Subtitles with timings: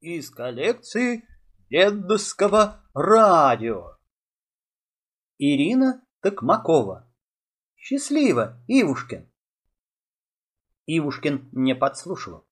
[0.00, 1.28] из коллекции
[1.68, 3.98] дедовского радио.
[5.38, 7.06] Ирина Токмакова.
[7.76, 9.30] Счастливо, Ивушкин.
[10.86, 12.46] Ивушкин не подслушивал.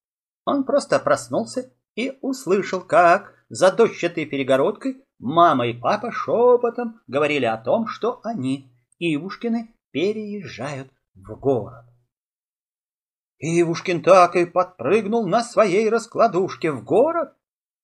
[0.45, 7.57] Он просто проснулся и услышал, как за дощатой перегородкой мама и папа шепотом говорили о
[7.59, 11.87] том, что они, Ивушкины, переезжают в город.
[13.39, 17.38] Ивушкин так и подпрыгнул на своей раскладушке в город,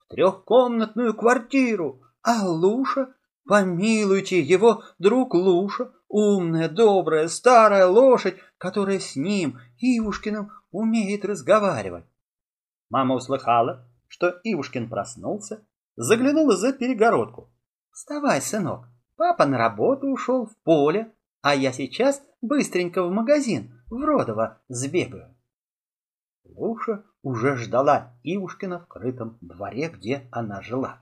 [0.09, 3.15] трехкомнатную квартиру, а Луша,
[3.47, 12.05] помилуйте его, друг Луша, умная, добрая, старая лошадь, которая с ним, Ивушкиным, умеет разговаривать.
[12.91, 17.51] Мама услыхала, что Ивушкин проснулся, заглянула за перегородку.
[17.91, 24.05] «Вставай, сынок, папа на работу ушел в поле, а я сейчас быстренько в магазин, в
[24.05, 25.35] Родово, сбегаю».
[26.57, 31.01] Луша уже ждала Ивушкина в крытом дворе, где она жила.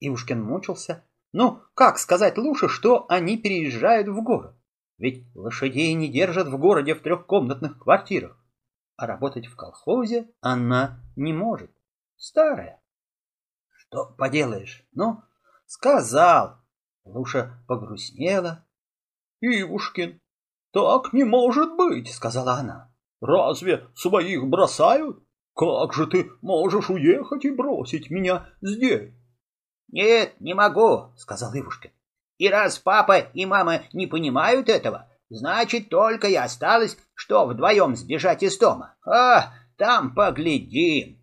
[0.00, 1.04] Ивушкин мучился.
[1.32, 4.56] Ну, как сказать Луше, что они переезжают в город?
[4.98, 8.38] Ведь лошадей не держат в городе в трехкомнатных квартирах.
[8.96, 11.70] А работать в колхозе она не может.
[12.16, 12.82] Старая.
[13.70, 14.84] Что поделаешь?
[14.92, 15.22] Ну,
[15.66, 16.58] сказал.
[17.04, 18.66] Луша погрустнела.
[19.40, 20.20] Ивушкин,
[20.72, 22.91] так не может быть, сказала она.
[23.22, 25.22] Разве своих бросают?
[25.54, 29.12] Как же ты можешь уехать и бросить меня здесь?
[29.92, 31.92] Нет, не могу, сказал Ивушкин.
[32.38, 38.42] И раз папа и мама не понимают этого, значит, только и осталось, что вдвоем сбежать
[38.42, 38.96] из дома.
[39.06, 41.22] А, там поглядим.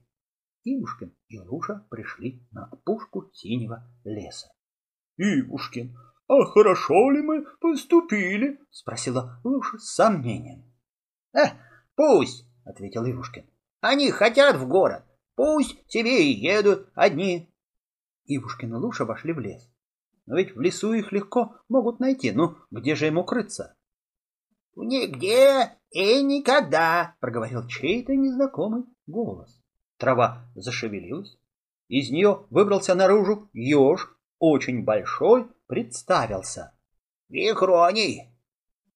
[0.64, 4.47] Ивушкин и Луша пришли на опушку синего леса.
[5.17, 5.97] Ивушкин,
[6.30, 8.58] а хорошо ли мы поступили?
[8.70, 10.64] Спросила Луша с сомнением.
[11.33, 11.52] Эх,
[12.00, 13.45] Пусть,— ответил Ивушкин.
[13.81, 15.03] Они хотят в город.
[15.36, 17.53] Пусть себе и едут одни.
[18.23, 19.69] Ивушкин и Луша вошли в лес.
[20.25, 22.31] Но ведь в лесу их легко могут найти.
[22.31, 23.75] Ну, где же им укрыться?
[24.77, 29.61] Нигде и никогда,— проговорил чей-то незнакомый голос.
[29.98, 31.38] Трава зашевелилась.
[31.89, 34.08] Из нее выбрался наружу еж,
[34.38, 36.73] очень большой, представился.—
[37.27, 38.33] Вихроний,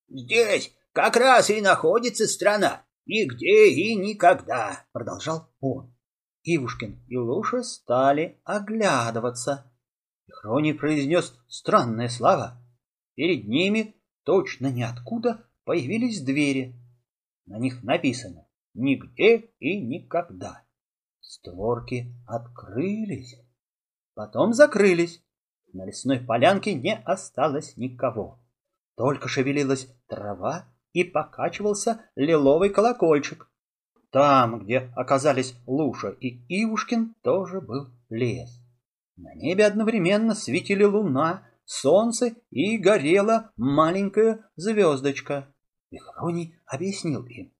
[0.07, 2.85] здесь как раз и находится страна.
[3.05, 5.93] Нигде и никогда, продолжал он.
[6.43, 9.71] Ивушкин и Луша стали оглядываться.
[10.31, 12.61] Хрони произнес странное слова.
[13.15, 16.75] Перед ними, точно ниоткуда, появились двери.
[17.45, 20.63] На них написано «Нигде и никогда».
[21.19, 23.39] Створки открылись,
[24.13, 25.23] потом закрылись.
[25.73, 28.39] На лесной полянке не осталось никого.
[28.95, 33.49] Только шевелилась трава и покачивался лиловый колокольчик.
[34.11, 38.61] Там, где оказались Луша и Ивушкин, тоже был лес.
[39.17, 45.53] На небе одновременно светили луна, солнце и горела маленькая звездочка.
[45.89, 47.51] Вихроний объяснил им.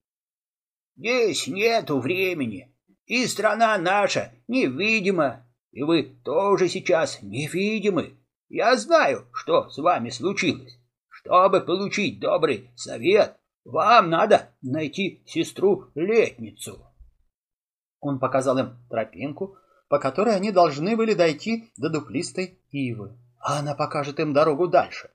[0.96, 8.18] «Здесь нету времени, и страна наша невидима, и вы тоже сейчас невидимы.
[8.50, 10.80] Я знаю, что с вами случилось.
[11.25, 16.85] Чтобы получить добрый совет, вам надо найти сестру-летницу.
[18.01, 19.56] Он показал им тропинку,
[19.88, 23.17] по которой они должны были дойти до дуплистой ивы.
[23.39, 25.11] А она покажет им дорогу дальше.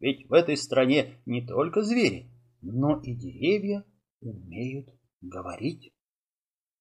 [0.00, 2.28] Ведь в этой стране не только звери,
[2.60, 3.84] но и деревья
[4.20, 4.88] умеют
[5.20, 5.94] говорить.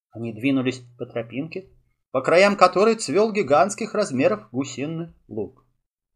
[0.09, 1.69] Они двинулись по тропинке,
[2.11, 5.65] по краям которой цвел гигантских размеров гусиный лук.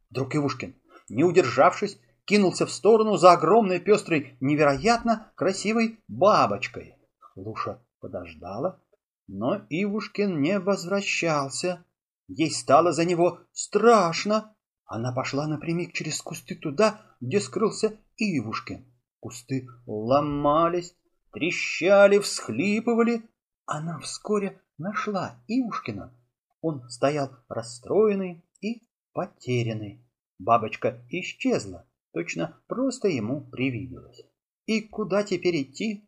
[0.09, 0.75] Вдруг Ивушкин,
[1.09, 6.95] не удержавшись, кинулся в сторону за огромной пестрой, невероятно красивой бабочкой.
[7.35, 8.79] Луша подождала,
[9.27, 11.83] но Ивушкин не возвращался.
[12.27, 14.55] Ей стало за него страшно.
[14.85, 18.85] Она пошла напрямик через кусты туда, где скрылся Ивушкин.
[19.19, 20.95] Кусты ломались,
[21.31, 23.23] трещали, всхлипывали.
[23.65, 26.13] Она вскоре нашла Ивушкина.
[26.61, 28.83] Он стоял расстроенный и
[29.13, 30.03] потерянный.
[30.37, 31.87] Бабочка исчезла.
[32.15, 34.21] Точно просто ему привиделось.
[34.67, 36.07] И куда теперь идти?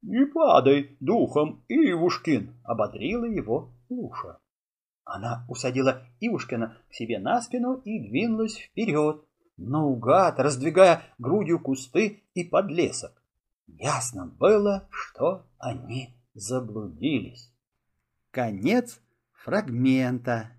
[0.00, 4.38] Не падай духом, Ивушкин, ободрила его Уша.
[5.04, 9.22] Она усадила Ивушкина к себе на спину и двинулась вперед,
[9.58, 13.22] наугад раздвигая грудью кусты и подлесок.
[13.66, 17.52] Ясно было, что они заблудились.
[18.30, 18.98] Конец
[19.32, 20.57] фрагмента.